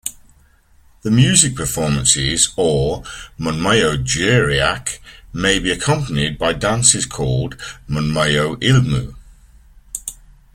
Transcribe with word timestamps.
The 1.03 1.11
music 1.11 1.55
performances 1.55 2.49
or 2.57 3.03
"munmyo 3.39 4.03
jeryeak" 4.03 4.97
may 5.31 5.59
be 5.59 5.71
accompanied 5.71 6.39
by 6.39 6.53
dances 6.53 7.05
called 7.05 7.55
"munmyo 7.87 8.55
ilmu". 8.63 9.15